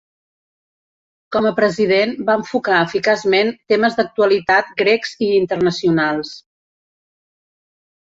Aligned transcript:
Com 1.35 1.47
a 1.49 1.51
president 1.59 2.15
va 2.31 2.37
enfocar 2.41 2.79
eficaçment 2.87 3.53
temes 3.75 4.01
d'actualitat 4.01 4.75
grecs 4.83 5.15
i 5.29 5.31
internacionals. 5.45 6.37